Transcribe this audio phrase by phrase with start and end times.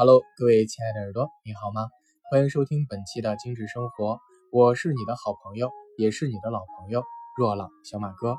[0.00, 1.90] Hello，各位亲爱的耳朵，你好吗？
[2.30, 4.18] 欢迎收听本期的精致生活，
[4.50, 7.02] 我是你的好朋友，也是你的老朋友
[7.36, 8.34] 若朗小马哥。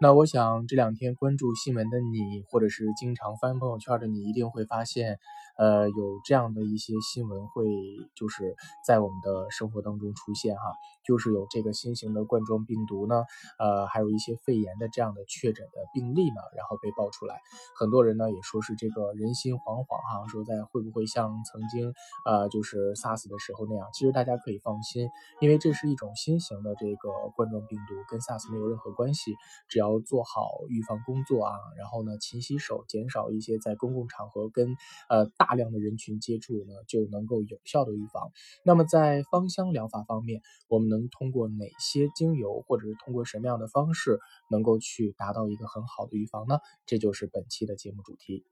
[0.00, 5.18] 那我想这两天关注新闻的你，或者是经常翻朋友圈的你，一定会发现。
[5.58, 7.66] 呃，有这样的一些新闻会
[8.14, 8.54] 就是
[8.86, 10.62] 在我们的生活当中出现哈，
[11.04, 13.24] 就是有这个新型的冠状病毒呢，
[13.58, 17.40] 呃，还有一些肺炎的这样的确诊的病例呢，然后被爆出来，
[17.76, 21.92] 很多人呢也说是这个人心惶惶哈，说在会不会像曾经
[22.24, 23.88] 呃就是 SARS 的时候那样？
[23.92, 25.10] 其实大家可以放心，
[25.40, 29.34] 因为这是一种新型的这个冠状病毒，跟 SARS 没有任何关系，
[29.68, 34.76] 只要做好预防工作啊，然后呢勤洗手，减少一些在公共场合跟
[35.08, 38.30] 呃大量的人群接触呢，就能够有效的预防。
[38.64, 44.18] 那么在芳香疗法方面，我们能通过哪些精油，或者是通过什么样的方式，
[44.50, 46.58] 能够去达到一个很好的预防呢？
[46.86, 48.44] 这就是本期的节目主题。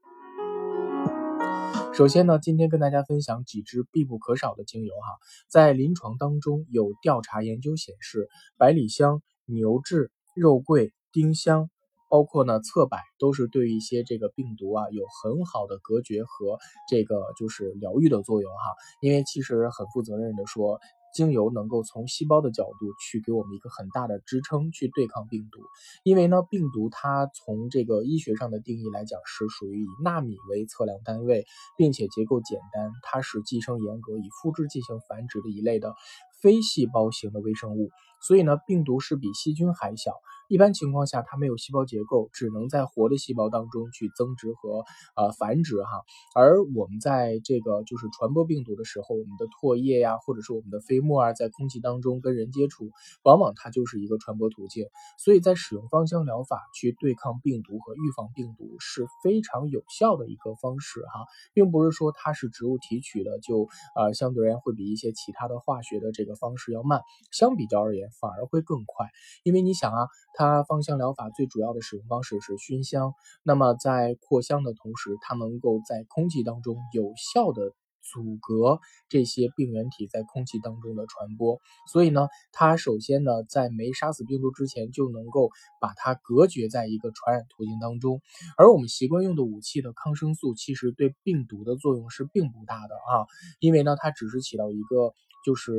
[1.93, 5.17] 首先呢，今天跟大家分享几支必不可少的精油哈。
[5.47, 11.69] 在临床当中，有调查研究显示，百里香、牛至、肉桂、丁香。
[12.09, 16.57] 包括呢，侧柏都是对一些这个病毒啊有很好的隔绝和
[16.89, 18.75] 这个就是疗愈的作用哈。
[19.01, 20.79] 因为其实很负责任的说，
[21.13, 25.59] 精油能够从细胞的角度去给我们一个很大的支撑，去对抗病毒。
[26.03, 31.45] 因为呢，病毒它从这个医学上的定义来讲是属于以纳米为测量单位，
[31.77, 35.93] 并且结构简单，它是寄生严格，以复制进行繁殖的一类的
[36.41, 37.89] 非细胞型的微生物。
[38.21, 40.13] 所以呢，病毒是比细菌还小。
[40.49, 44.85] 一般情况下，它没有细胞结构，只能在活的细胞当中去增殖和
[45.17, 46.05] 呃繁殖哈。
[46.33, 52.91] 而我们在这个就是传播病毒的时候，我们的唾液呀，或者是我们的飞沫啊，在空气当中跟人接触，
[53.23, 54.85] 往往它就是一个传播途径。
[55.17, 63.67] 所以在使用芳香疗法去对抗病毒和预防病毒是非常有效的一个方式哈，并不是说它是植物提取的就
[63.97, 67.01] 呃相对而言会比一些其他的化学的这个方式要慢，
[67.33, 69.07] 相比较而言反而会更快，
[69.43, 70.07] 因为你想啊。
[70.39, 77.73] 它芳香疗法最主要的使用方式是熏香，那么在扩香的同时，它能够在空气当中有效的
[78.03, 78.79] 阻隔
[79.09, 81.59] 这些病原体在空气当中的传播。
[81.91, 85.49] 所以呢，它首先呢，在没杀死病毒之前，就能够
[85.81, 88.21] 把它隔绝在一个传染途径当中。
[88.57, 93.25] 而我们习惯用的武器的抗生素，其实对病毒的作用是并不大的啊，
[93.59, 95.15] 因为呢，它只是起到一个。
[95.43, 95.73] 就是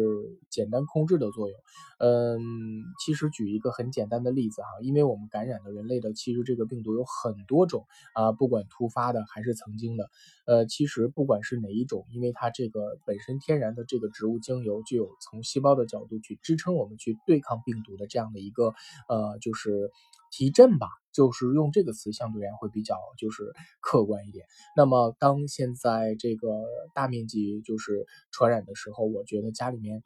[0.51, 1.59] 简单控制的作用，
[1.99, 10.09] 嗯，其实举一个很简单的例子哈，因为我们感染的人类的其实这个病毒有很多种啊，不管突发的还是曾经的，
[10.47, 18.75] 呃，其实不管是哪一种，因为它这个本身天然的这个植物精油就有从细胞的角度去支撑我们去对抗病毒的这样的一个
[19.09, 19.91] 呃，就是
[20.31, 20.89] 提振吧。
[21.13, 24.47] 就是用这个词相对而言会比较就是客观一点。
[24.77, 26.49] 那么当现在这个
[26.95, 30.03] 大面积就是传染的时候，我觉得家里面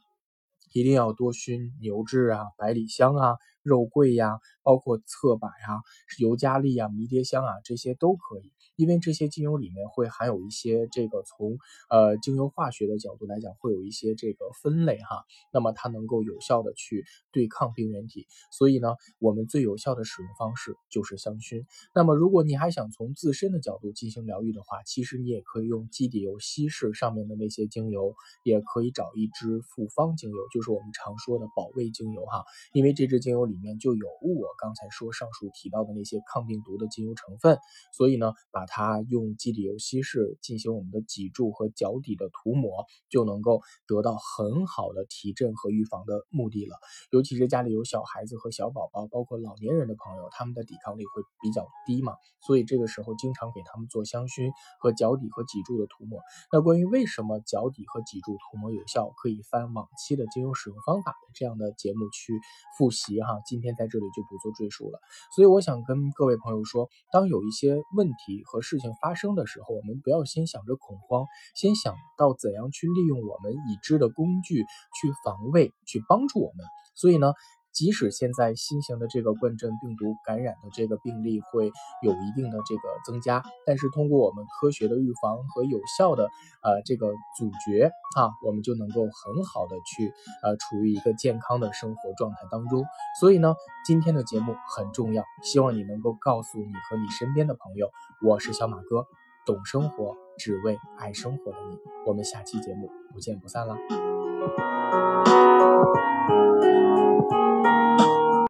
[0.72, 3.36] 一定要多熏牛至啊、百里香啊。
[3.62, 5.81] 肉桂呀，包括侧柏呀、
[6.19, 11.59] 尤加利呀、迷迭香啊，这些都可以，因为这些精油里面会含有一些这个从
[11.89, 21.65] 呃精油化学的角度来讲，会有一些这个分类哈，那么它能够有效的去对抗病原体，所以呢，我们最有效的使用方式就是香薰。
[21.94, 33.51] 那么如果你还想从自身的角度进行疗愈的话，其实你也可以用基底油稀释上面的那些精油，也可以找一支复方精油，就是我们常说的保卫精油哈，因为这支精油。
[33.52, 37.58] 里面就有我刚才说上述提到的那些抗病毒的精油成分，
[37.92, 46.76] 所以呢，把它用基底油稀释进行我们的脊柱和脚底的涂抹，就能够得到很好的提振和预防的目的了。
[47.10, 52.14] 尤其是家里有小孩子和小宝宝，包括老年人的朋友，他们的抵抗力会比较低嘛，
[52.46, 56.20] 所以这个时候经常给他们做香薰和脚底和脊柱的涂抹。
[56.50, 62.32] 那关于为什么脚底和脊柱涂抹有效，可以翻往期的精油使用方法的这样的节目去
[62.78, 63.40] 复习哈。
[63.47, 64.98] 今天在这里就不做赘述了，
[65.34, 76.67] 所以我想跟各位朋友说，当有一些问题和事情发生的时候，我们不要先想着恐慌，先想到怎样去利用我们已知的工具去防卫，去帮助我们。
[76.94, 77.32] 所以呢。
[77.72, 81.70] 即使现在新型的这个冠状病毒感染的这个病例会
[82.02, 86.28] 有一定的这个增加，但是通过我们科学的预防和有效的
[86.62, 87.08] 呃这个
[87.38, 92.84] 阻绝啊，我们就能够很好的去呃处于一个健康的生活状态当中。
[93.19, 93.54] 所以呢，
[93.86, 97.90] 今天的节目很重要，希望你能够告诉你和你身边的朋友，
[98.22, 99.06] 我是小马哥，
[99.46, 101.78] 懂生活，只为爱生活的你。
[102.06, 103.76] 我们下期节目不见不散啦！